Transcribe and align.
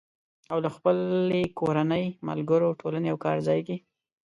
او 0.51 0.57
له 0.63 0.69
خپلې 0.75 1.41
کورنۍ، 1.59 2.05
ملګرو، 2.27 2.77
ټولنې 2.79 3.07
او 3.13 3.17
کار 3.25 3.37
ځای 3.47 3.59
کې 3.67 3.75